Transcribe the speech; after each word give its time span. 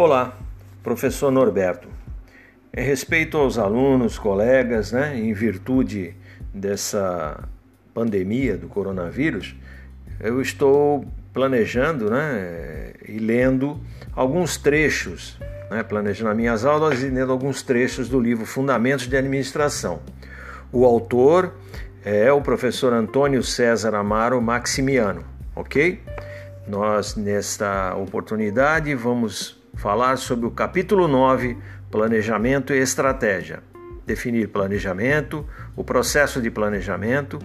Olá, 0.00 0.32
professor 0.80 1.28
Norberto. 1.28 1.88
Em 2.72 2.84
respeito 2.84 3.36
aos 3.36 3.58
alunos, 3.58 4.16
colegas, 4.16 4.92
né, 4.92 5.18
em 5.18 5.32
virtude 5.32 6.14
dessa 6.54 7.42
pandemia 7.92 8.56
do 8.56 8.68
coronavírus, 8.68 9.56
eu 10.20 10.40
estou 10.40 11.04
planejando 11.34 12.08
né, 12.08 12.92
e 13.08 13.18
lendo 13.18 13.80
alguns 14.14 14.56
trechos, 14.56 15.36
né, 15.68 15.82
planejando 15.82 16.30
as 16.30 16.36
minhas 16.36 16.64
aulas 16.64 17.02
e 17.02 17.08
lendo 17.08 17.32
alguns 17.32 17.64
trechos 17.64 18.08
do 18.08 18.20
livro 18.20 18.46
Fundamentos 18.46 19.08
de 19.08 19.16
Administração. 19.16 19.98
O 20.70 20.84
autor 20.84 21.54
é 22.04 22.30
o 22.32 22.40
professor 22.40 22.92
Antônio 22.92 23.42
César 23.42 23.96
Amaro 23.96 24.40
Maximiano, 24.40 25.24
ok? 25.56 26.00
Nós, 26.68 27.16
nesta 27.16 27.96
oportunidade, 27.96 28.94
vamos 28.94 29.57
falar 29.74 30.16
sobre 30.16 30.46
o 30.46 30.50
capítulo 30.50 31.06
9, 31.06 31.56
Planejamento 31.90 32.72
e 32.72 32.78
Estratégia. 32.78 33.62
Definir 34.06 34.48
planejamento, 34.48 35.46
o 35.76 35.84
processo 35.84 36.40
de 36.40 36.50
planejamento, 36.50 37.38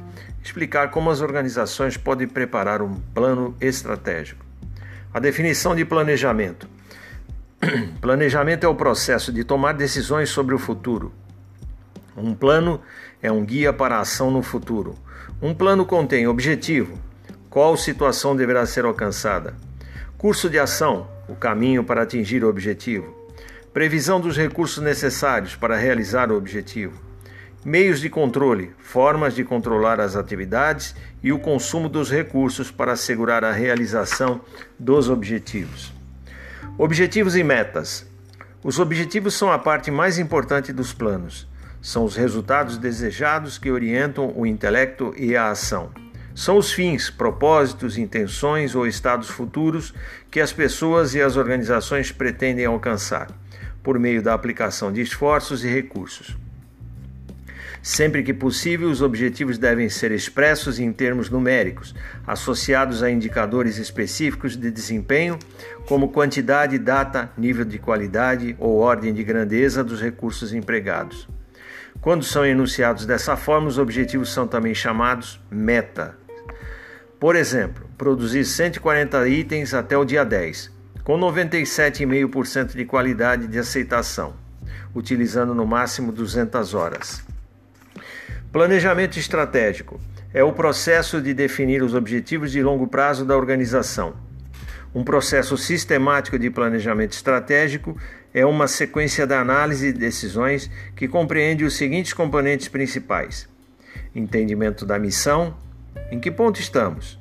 explicar 0.43 0.91
como 0.91 1.09
as 1.09 1.21
organizações 1.21 1.97
podem 1.97 2.27
preparar 2.27 2.81
um 2.81 2.93
plano 3.13 3.55
estratégico. 3.59 4.45
A 5.13 5.19
definição 5.19 5.75
de 5.75 5.85
planejamento. 5.85 6.67
Planejamento 8.01 8.65
é 8.65 8.67
o 8.67 8.75
processo 8.75 9.31
de 9.31 9.43
tomar 9.43 9.73
decisões 9.73 10.29
sobre 10.29 10.55
o 10.55 10.59
futuro. 10.59 11.13
Um 12.15 12.33
plano 12.33 12.81
é 13.21 13.31
um 13.31 13.43
guia 13.43 13.71
para 13.71 13.97
a 13.97 14.01
ação 14.01 14.29
no 14.29 14.41
futuro. 14.41 14.95
Um 15.41 15.53
plano 15.53 15.85
contém 15.85 16.27
objetivo, 16.27 16.97
qual 17.49 17.77
situação 17.77 18.35
deverá 18.35 18.65
ser 18.65 18.85
alcançada, 18.85 19.55
curso 20.17 20.49
de 20.49 20.57
ação, 20.57 21.07
o 21.27 21.35
caminho 21.35 21.83
para 21.83 22.03
atingir 22.03 22.43
o 22.43 22.49
objetivo, 22.49 23.13
previsão 23.73 24.19
dos 24.19 24.37
recursos 24.37 24.83
necessários 24.83 25.55
para 25.55 25.75
realizar 25.75 26.31
o 26.31 26.37
objetivo, 26.37 26.99
meios 27.65 27.99
de 27.99 28.09
controle, 28.09 28.71
formas 28.77 29.33
de 29.33 29.43
controlar 29.43 29.99
as 29.99 30.15
atividades 30.15 30.95
e 31.21 31.31
o 31.31 31.39
consumo 31.39 31.87
dos 31.87 32.11
recursos 32.11 32.69
para 32.69 32.93
assegurar 32.93 33.43
a 33.43 33.51
realização 33.51 34.41
dos 34.77 35.09
objetivos. 35.09 35.93
Objetivos 36.77 37.35
e 37.35 37.43
metas. 37.43 38.05
Os 38.63 38.79
objetivos 38.79 39.33
são 39.33 39.51
a 39.51 39.59
parte 39.59 39.91
mais 39.91 40.17
importante 40.17 40.73
dos 40.73 40.93
planos. 40.93 41.47
São 41.81 42.05
os 42.05 42.15
resultados 42.15 42.77
desejados 42.77 43.57
que 43.57 43.69
orientam 43.69 44.33
o 44.35 44.45
intelecto 44.45 45.13
e 45.17 45.35
a 45.35 45.49
ação. 45.49 46.02
São 46.35 46.57
os 46.57 46.71
fins, 46.71 47.09
propósitos, 47.09 47.97
intenções 47.97 48.73
ou 48.73 48.87
estados 48.87 49.29
futuros 49.29 49.93
que 50.31 50.39
as 50.39 50.51
pessoas 50.51 51.13
e 51.13 51.21
as 51.21 51.37
organizações 51.37 52.11
pretendem 52.11 52.65
alcançar, 52.65 53.27
por 53.83 53.99
meio 53.99 54.21
da 54.21 54.33
aplicação 54.33 54.91
de 54.91 55.01
esforços 55.01 55.63
e 55.63 55.67
recursos. 55.67 56.35
Sempre 57.83 58.23
que 58.23 58.33
possível, 58.33 58.89
os 58.89 59.01
objetivos 59.01 59.57
devem 59.57 59.89
ser 59.89 60.11
expressos 60.11 60.79
em 60.79 60.91
termos 60.93 61.29
numéricos, 61.29 61.93
associados 62.25 63.03
a 63.03 63.11
indicadores 63.11 63.77
específicos 63.77 64.55
de 64.55 64.71
desempenho, 64.71 65.37
como 65.85 66.07
quantidade, 66.07 66.79
data, 66.79 67.29
nível 67.37 67.65
de 67.65 67.77
qualidade 67.77 68.55
ou 68.57 68.77
ordem 68.77 69.13
de 69.13 69.21
grandeza 69.21 69.83
dos 69.83 70.01
recursos 70.01 70.53
empregados. 70.53 71.27
Quando 71.99 72.23
são 72.23 72.45
enunciados 72.45 73.05
dessa 73.05 73.35
forma, 73.35 73.67
os 73.67 73.77
objetivos 73.77 74.31
são 74.31 74.47
também 74.47 74.73
chamados 74.73 75.39
meta, 75.51 76.17
por 77.23 77.37
exemplo, 77.37 77.89
produzir 77.97 78.43
140 78.43 79.29
itens 79.29 79.73
até 79.73 79.97
o 79.97 80.03
dia 80.03 80.25
10, 80.25 80.69
com 81.05 81.17
97,5% 81.17 82.75
de 82.75 82.83
qualidade 82.83 83.47
de 83.47 83.57
aceitação, 83.57 84.33
utilizando 84.93 85.55
no 85.55 85.65
máximo 85.65 86.11
200 86.11 86.73
horas. 86.73 87.23
Planejamento 88.51 89.17
estratégico 89.17 90.01
é 90.33 90.43
o 90.43 90.51
processo 90.51 91.21
de 91.21 91.33
definir 91.33 91.81
os 91.81 91.93
objetivos 91.93 92.51
de 92.51 92.61
longo 92.61 92.87
prazo 92.87 93.23
da 93.23 93.37
organização. 93.37 94.15
Um 94.93 95.01
processo 95.01 95.57
sistemático 95.57 96.37
de 96.37 96.49
planejamento 96.49 97.13
estratégico 97.13 97.97
é 98.33 98.45
uma 98.45 98.67
sequência 98.67 99.25
de 99.25 99.33
análise 99.33 99.93
de 99.93 99.97
decisões 99.97 100.69
que 100.93 101.07
compreende 101.07 101.63
os 101.63 101.77
seguintes 101.77 102.11
componentes 102.11 102.67
principais: 102.67 103.47
entendimento 104.13 104.85
da 104.85 104.99
missão, 104.99 105.55
em 106.11 106.19
que 106.19 106.31
ponto 106.31 106.59
estamos? 106.59 107.19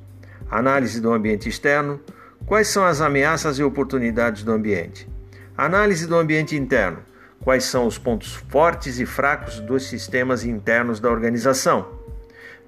Análise 0.50 1.00
do 1.00 1.12
ambiente 1.12 1.48
externo. 1.48 2.00
Quais 2.44 2.68
são 2.68 2.84
as 2.84 3.00
ameaças 3.00 3.58
e 3.58 3.62
oportunidades 3.62 4.42
do 4.42 4.52
ambiente? 4.52 5.08
Análise 5.56 6.06
do 6.06 6.16
ambiente 6.16 6.56
interno. 6.56 6.98
Quais 7.40 7.64
são 7.64 7.86
os 7.86 7.98
pontos 7.98 8.34
fortes 8.34 8.98
e 9.00 9.06
fracos 9.06 9.60
dos 9.60 9.84
sistemas 9.86 10.44
internos 10.44 11.00
da 11.00 11.10
organização? 11.10 11.88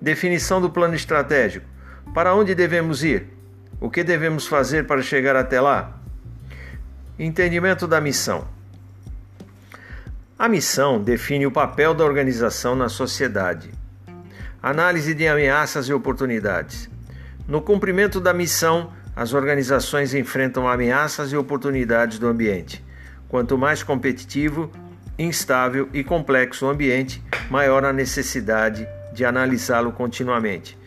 Definição 0.01 0.61
do 0.61 0.71
plano 0.71 0.95
estratégico. 0.95 1.67
Para 2.13 2.35
onde 2.35 2.55
devemos 2.55 3.05
ir? 3.05 3.27
O 3.81 3.91
que 3.91 4.03
devemos 4.03 4.47
fazer 4.47 4.87
para 4.87 5.03
chegar 5.03 5.37
até 5.37 5.61
lá? 5.61 6.01
Entendimento 7.19 7.87
da 7.87 8.01
missão. 8.01 8.49
A 10.39 10.49
missão 10.49 11.01
define 11.01 11.47
o 11.47 11.53
papel 11.53 11.95
da 11.95 12.05
organização 12.05 12.75
na 12.75 12.89
sociedade. 12.89 13.71
Análise 14.65 15.13
de 15.13 15.29
ameaças 15.29 15.89
e 15.89 15.93
oportunidades. 15.93 16.89
No 17.47 17.61
cumprimento 17.61 18.19
da 18.19 18.33
missão, 18.33 18.95
as 19.15 19.35
organizações 19.35 20.15
enfrentam 20.15 20.67
ameaças 20.67 21.31
e 21.33 21.37
oportunidades 21.37 22.19
do 22.19 22.27
ambiente. 22.27 22.83
Quanto 23.29 23.59
mais 23.59 23.83
competitivo, 23.83 24.73
instável 25.19 25.91
e 25.93 26.03
complexo 26.03 26.65
o 26.65 26.71
ambiente, 26.71 27.23
maior 27.51 27.85
a 27.85 27.93
necessidade 27.93 28.89
de 29.13 29.23
analisá-lo 29.23 29.93
continuamente. 29.93 30.79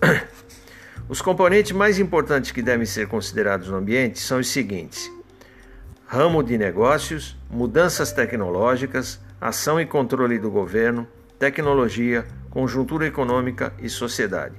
Os 1.06 1.20
componentes 1.20 1.72
mais 1.72 1.98
importantes 1.98 2.52
que 2.52 2.62
devem 2.62 2.86
ser 2.86 3.06
considerados 3.06 3.68
no 3.68 3.76
ambiente 3.76 4.18
são 4.18 4.38
os 4.38 4.48
seguintes: 4.48 5.12
ramo 6.06 6.42
de 6.42 6.56
negócios, 6.56 7.36
mudanças 7.50 8.12
tecnológicas, 8.12 9.20
ação 9.38 9.78
e 9.78 9.84
controle 9.84 10.38
do 10.38 10.50
governo, 10.50 11.06
tecnologia, 11.38 12.24
conjuntura 12.50 13.06
econômica 13.06 13.72
e 13.78 13.88
sociedade. 13.88 14.56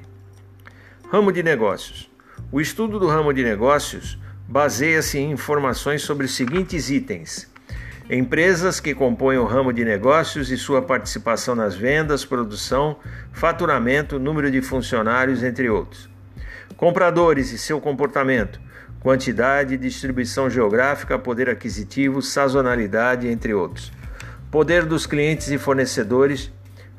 Ramo 1.11 1.31
de 1.31 1.43
negócios. 1.43 2.09
O 2.51 2.61
estudo 2.61 2.97
do 2.97 3.07
ramo 3.07 3.33
de 3.33 3.43
negócios 3.43 4.17
baseia-se 4.47 5.19
em 5.19 5.31
informações 5.31 6.01
sobre 6.01 6.25
os 6.25 6.35
seguintes 6.35 6.89
itens: 6.89 7.51
empresas 8.09 8.79
que 8.79 8.95
compõem 8.95 9.37
o 9.37 9.45
ramo 9.45 9.73
de 9.73 9.83
negócios 9.83 10.49
e 10.49 10.57
sua 10.57 10.81
participação 10.81 11.53
nas 11.53 11.75
vendas, 11.75 12.23
produção, 12.25 12.97
faturamento, 13.33 14.17
número 14.17 14.49
de 14.49 14.61
funcionários, 14.61 15.43
entre 15.43 15.69
outros. 15.69 16.09
Compradores 16.77 17.51
e 17.51 17.57
seu 17.57 17.79
comportamento, 17.79 18.59
quantidade, 19.01 19.77
distribuição 19.77 20.49
geográfica, 20.49 21.19
poder 21.19 21.49
aquisitivo, 21.49 22.21
sazonalidade, 22.21 23.27
entre 23.27 23.53
outros. 23.53 23.91
Poder 24.49 24.85
dos 24.85 25.05
clientes 25.05 25.49
e 25.49 25.57
fornecedores, 25.57 26.51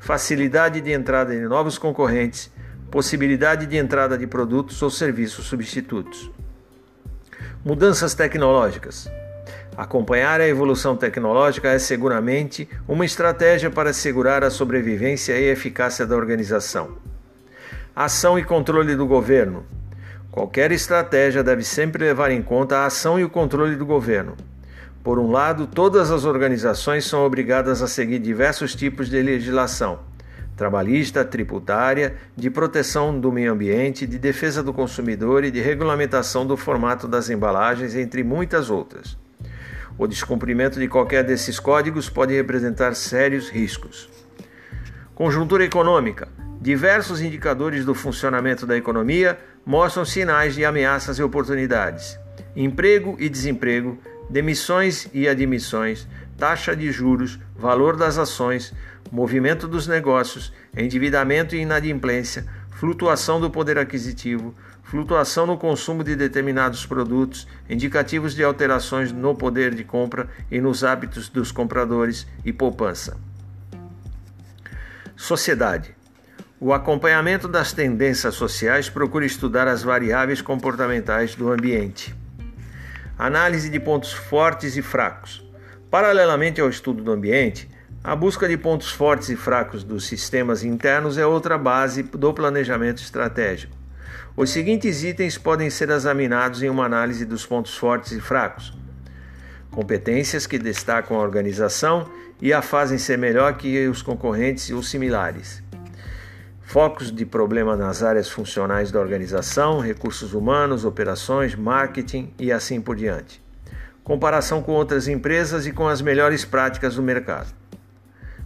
facilidade 0.03 0.81
de 0.81 0.91
entrada 0.91 1.33
de 1.33 1.39
novos 1.47 1.77
concorrentes, 1.77 2.51
possibilidade 2.91 3.65
de 3.65 3.77
entrada 3.77 4.17
de 4.17 4.27
produtos 4.27 4.81
ou 4.81 4.89
serviços 4.89 5.45
substitutos. 5.45 6.29
Mudanças 7.63 8.13
tecnológicas. 8.13 9.09
Acompanhar 9.77 10.41
a 10.41 10.47
evolução 10.47 10.97
tecnológica 10.97 11.69
é 11.69 11.79
seguramente 11.79 12.67
uma 12.85 13.05
estratégia 13.05 13.71
para 13.71 13.91
assegurar 13.91 14.43
a 14.43 14.49
sobrevivência 14.49 15.39
e 15.39 15.49
eficácia 15.49 16.05
da 16.05 16.17
organização. 16.17 16.97
Ação 17.95 18.37
e 18.37 18.43
controle 18.43 18.97
do 18.97 19.07
governo. 19.07 19.65
Qualquer 20.29 20.73
estratégia 20.73 21.41
deve 21.41 21.63
sempre 21.63 22.03
levar 22.03 22.29
em 22.29 22.41
conta 22.41 22.79
a 22.79 22.87
ação 22.87 23.17
e 23.17 23.23
o 23.23 23.29
controle 23.29 23.77
do 23.77 23.85
governo. 23.85 24.35
Por 25.03 25.19
um 25.19 25.29
lado, 25.29 25.67
todas 25.67 26.09
as 26.11 26.23
organizações 26.23 27.05
são 27.05 27.25
obrigadas 27.25 27.81
a 27.81 27.87
seguir 27.87 28.19
diversos 28.19 28.73
tipos 28.73 29.09
de 29.09 29.21
legislação 29.21 29.99
trabalhista, 30.55 31.25
tributária, 31.25 32.15
de 32.35 32.49
proteção 32.49 33.19
do 33.19 33.31
meio 33.31 33.51
ambiente, 33.51 34.05
de 34.05 34.19
defesa 34.19 34.61
do 34.61 34.73
consumidor 34.73 35.43
e 35.43 35.51
de 35.51 35.59
regulamentação 35.59 36.45
do 36.45 36.55
formato 36.55 37.07
das 37.07 37.29
embalagens, 37.29 37.95
entre 37.95 38.23
muitas 38.23 38.69
outras. 38.69 39.17
O 39.97 40.07
descumprimento 40.07 40.79
de 40.79 40.87
qualquer 40.87 41.23
desses 41.23 41.59
códigos 41.59 42.09
pode 42.09 42.33
representar 42.33 42.95
sérios 42.95 43.49
riscos. 43.49 44.09
Conjuntura 45.13 45.63
econômica. 45.63 46.27
Diversos 46.59 47.21
indicadores 47.21 47.85
do 47.85 47.93
funcionamento 47.93 48.65
da 48.65 48.77
economia 48.77 49.37
mostram 49.65 50.05
sinais 50.05 50.55
de 50.55 50.65
ameaças 50.65 51.19
e 51.19 51.23
oportunidades. 51.23 52.17
Emprego 52.55 53.15
e 53.19 53.29
desemprego, 53.29 53.99
demissões 54.29 55.07
e 55.13 55.27
admissões, 55.27 56.07
taxa 56.37 56.75
de 56.75 56.91
juros, 56.91 57.39
valor 57.55 57.95
das 57.95 58.17
ações, 58.17 58.73
movimento 59.11 59.67
dos 59.67 59.87
negócios, 59.87 60.51
endividamento 60.75 61.55
e 61.55 61.59
inadimplência, 61.59 62.45
flutuação 62.71 63.39
do 63.39 63.49
poder 63.49 63.77
aquisitivo, 63.77 64.55
flutuação 64.83 65.45
no 65.45 65.57
consumo 65.57 66.03
de 66.03 66.15
determinados 66.15 66.85
produtos, 66.85 67.47
indicativos 67.69 68.35
de 68.35 68.43
alterações 68.43 69.11
no 69.11 69.33
poder 69.33 69.73
de 69.73 69.83
compra 69.83 70.27
e 70.51 70.59
nos 70.59 70.83
hábitos 70.83 71.29
dos 71.29 71.51
compradores 71.51 72.27
e 72.43 72.51
poupança. 72.51 73.17
Sociedade. 75.15 75.95
O 76.59 76.73
acompanhamento 76.73 77.47
das 77.47 77.73
tendências 77.73 78.35
sociais 78.35 78.89
procura 78.89 79.25
estudar 79.25 79.67
as 79.67 79.83
variáveis 79.83 80.41
comportamentais 80.41 81.35
do 81.35 81.51
ambiente. 81.51 82.15
Análise 83.23 83.69
de 83.69 83.79
pontos 83.79 84.11
fortes 84.11 84.75
e 84.75 84.81
fracos. 84.81 85.49
Paralelamente 85.89 86.59
ao 86.59 86.67
estudo 86.67 87.01
do 87.01 87.09
ambiente, 87.13 87.69
a 88.03 88.13
busca 88.17 88.49
de 88.49 88.57
pontos 88.57 88.91
fortes 88.91 89.29
e 89.29 89.37
fracos 89.37 89.81
dos 89.81 90.05
sistemas 90.05 90.61
internos 90.61 91.17
é 91.17 91.25
outra 91.25 91.57
base 91.57 92.03
do 92.03 92.33
planejamento 92.33 93.01
estratégico. 93.01 93.73
Os 94.35 94.49
seguintes 94.49 95.05
itens 95.05 95.37
podem 95.37 95.69
ser 95.69 95.89
examinados 95.89 96.61
em 96.61 96.69
uma 96.69 96.83
análise 96.83 97.23
dos 97.23 97.45
pontos 97.45 97.77
fortes 97.77 98.11
e 98.11 98.19
fracos: 98.19 98.77
competências 99.71 100.45
que 100.45 100.59
destacam 100.59 101.15
a 101.15 101.23
organização 101.23 102.09
e 102.41 102.51
a 102.51 102.61
fazem 102.61 102.97
ser 102.97 103.17
melhor 103.17 103.53
que 103.53 103.87
os 103.87 104.01
concorrentes 104.01 104.69
ou 104.69 104.83
similares. 104.83 105.62
Focos 106.63 107.11
de 107.11 107.25
problema 107.25 107.75
nas 107.75 108.01
áreas 108.01 108.29
funcionais 108.29 108.91
da 108.91 108.99
organização, 108.99 109.79
recursos 109.79 110.33
humanos, 110.33 110.85
operações, 110.85 111.53
marketing 111.53 112.33
e 112.39 112.51
assim 112.51 112.81
por 112.81 112.95
diante. 112.95 113.43
Comparação 114.03 114.61
com 114.63 114.71
outras 114.71 115.07
empresas 115.07 115.67
e 115.67 115.71
com 115.71 115.87
as 115.87 116.01
melhores 116.01 116.43
práticas 116.45 116.95
do 116.95 117.03
mercado. 117.03 117.53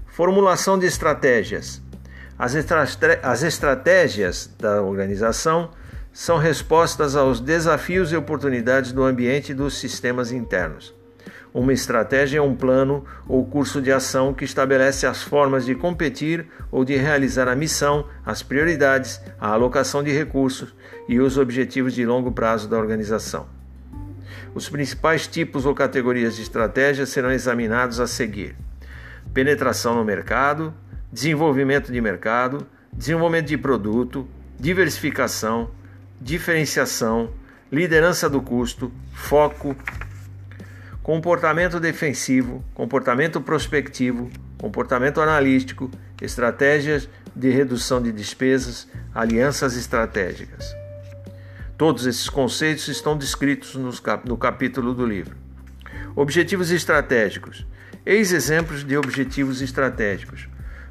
Formulação 0.07 0.77
de 0.77 0.85
estratégias. 0.85 1.81
As, 2.37 2.53
as 3.23 3.43
estratégias 3.43 4.49
da 4.59 4.81
organização 4.81 5.71
são 6.11 6.37
respostas 6.37 7.15
aos 7.15 7.39
desafios 7.39 8.11
e 8.11 8.15
oportunidades 8.15 8.91
do 8.91 9.03
ambiente 9.03 9.51
e 9.51 9.55
dos 9.55 9.77
sistemas 9.77 10.31
internos. 10.31 10.96
Uma 11.53 11.73
estratégia 11.73 12.39
é 12.39 12.41
um 12.41 12.55
plano 12.55 13.05
ou 13.27 13.45
curso 13.45 13.81
de 13.81 13.91
ação 13.91 14.33
que 14.33 14.45
estabelece 14.45 15.07
as 15.07 15.23
formas 15.23 15.65
de 15.65 15.73
competir 15.73 16.47
ou 16.71 16.85
de 16.85 16.95
realizar 16.95 17.47
a 17.47 17.55
missão, 17.55 18.05
as 18.25 18.43
prioridades, 18.43 19.21
a 19.39 19.49
alocação 19.49 20.03
de 20.03 20.11
recursos 20.11 20.75
e 21.07 21.19
os 21.19 21.37
objetivos 21.37 21.93
de 21.93 22.05
longo 22.05 22.31
prazo 22.31 22.67
da 22.67 22.77
organização. 22.77 23.47
Os 24.53 24.69
principais 24.69 25.27
tipos 25.27 25.65
ou 25.65 25.73
categorias 25.73 26.35
de 26.35 26.41
estratégias 26.41 27.09
serão 27.09 27.31
examinados 27.31 27.99
a 27.99 28.07
seguir 28.07 28.55
penetração 29.33 29.95
no 29.95 30.03
mercado, 30.03 30.73
desenvolvimento 31.11 31.91
de 31.91 32.01
mercado, 32.01 32.65
desenvolvimento 32.91 33.47
de 33.47 33.57
produto, 33.57 34.27
diversificação, 34.59 35.69
diferenciação, 36.19 37.29
liderança 37.71 38.29
do 38.29 38.41
custo, 38.41 38.91
foco, 39.13 39.75
comportamento 41.07 41.79
defensivo, 41.79 42.61
comportamento 42.73 43.39
prospectivo, 43.39 44.29
comportamento 44.57 45.21
analítico, 45.21 45.89
estratégias 46.21 47.07
de 47.33 47.49
redução 47.49 48.01
de 48.01 48.11
despesas, 48.11 48.89
alianças 49.15 49.77
estratégicas. 49.77 50.75
Todos 51.77 52.05
esses 52.05 52.27
conceitos 52.27 52.89
estão 52.89 53.17
descritos 53.17 53.73
no 54.25 54.37
capítulo 54.37 54.93
do 54.93 55.05
livro. 55.05 55.37
Objetivos 56.13 56.71
estratégicos 56.71 57.65
Eis 58.05 58.33
exemplos 58.33 58.83
de 58.83 58.97
objetivos 58.97 59.61
estratégicos. 59.61 60.49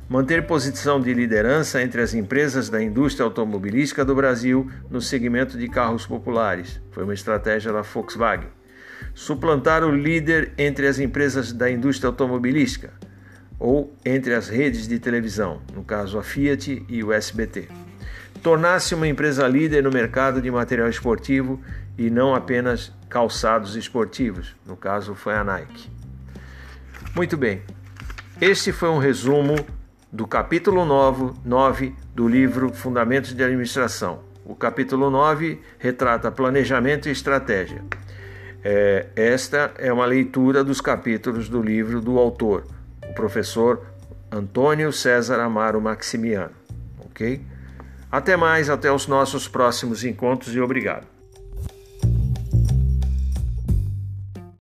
Manter 0.09 0.47
posição 0.47 0.99
de 0.99 1.13
liderança 1.13 1.83
entre 1.83 2.01
as 2.01 2.15
empresas 2.15 2.71
da 2.71 2.83
indústria 2.83 3.25
automobilística 3.25 4.03
do 4.03 4.15
Brasil 4.15 4.71
no 4.91 5.03
segmento 5.03 5.59
de 5.59 5.69
carros 5.69 6.07
populares. 6.07 6.81
Foi 6.91 7.05
uma 7.05 7.13
estratégia 7.13 7.71
da 7.71 7.83
Volkswagen. 7.83 8.49
Suplantar 9.17 9.83
o 9.83 9.91
líder 9.91 10.53
entre 10.59 10.87
as 10.87 10.99
empresas 10.99 11.51
da 11.51 11.71
indústria 11.71 12.09
automobilística 12.09 12.93
ou 13.59 13.97
entre 14.05 14.35
as 14.35 14.51
redes 14.51 14.87
de 14.87 14.99
televisão, 14.99 15.63
no 15.75 15.83
caso 15.83 16.19
a 16.19 16.23
Fiat 16.23 16.85
e 16.87 17.03
o 17.03 17.11
SBT. 17.11 17.67
Tornar-se 18.43 18.95
uma 18.95 19.09
empresa 19.09 19.49
líder 19.49 19.83
no 19.83 19.91
mercado 19.91 20.43
de 20.43 20.51
material 20.51 20.91
esportivo 20.91 21.59
e 21.97 22.11
não 22.11 22.35
apenas 22.35 22.93
calçados 23.09 23.75
esportivos, 23.75 24.55
no 24.67 24.77
caso 24.77 25.15
foi 25.15 25.33
a 25.33 25.43
Nike. 25.43 25.91
Muito 27.15 27.39
bem, 27.39 27.63
este 28.39 28.71
foi 28.71 28.91
um 28.91 28.99
resumo 28.99 29.57
do 30.13 30.27
capítulo 30.27 30.85
9 30.85 31.95
do 32.15 32.29
livro 32.29 32.71
Fundamentos 32.71 33.33
de 33.33 33.43
Administração. 33.43 34.21
O 34.45 34.55
capítulo 34.55 35.09
9 35.09 35.59
retrata 35.79 36.31
planejamento 36.31 37.09
e 37.09 37.13
estratégia. 37.13 37.83
É, 38.69 39.07
esta 39.15 39.73
é 39.79 39.93
uma 39.93 40.05
leitura 40.05 40.65
dos 40.65 40.81
capítulos 40.81 41.49
do 41.49 41.63
livro 41.63 42.01
do 42.01 42.19
autor, 42.19 42.67
o 43.09 43.15
professor 43.15 43.87
Antônio 44.29 44.93
César 44.93 45.39
Amaro 45.39 45.81
Maximiano. 45.81 46.51
Ok? 46.99 47.41
Até 48.11 48.37
mais, 48.37 48.69
até 48.69 48.91
os 48.91 49.07
nossos 49.07 49.47
próximos 49.47 50.03
encontros 50.03 50.53
e 50.53 50.61
obrigado. 50.61 51.07